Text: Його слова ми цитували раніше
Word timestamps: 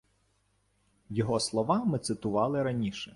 Його 1.09 1.39
слова 1.39 1.83
ми 1.85 1.99
цитували 1.99 2.63
раніше 2.63 3.09